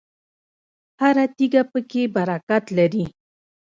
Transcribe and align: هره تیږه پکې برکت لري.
هره 1.01 1.25
تیږه 1.35 1.63
پکې 1.71 2.03
برکت 2.15 2.65
لري. 2.77 3.03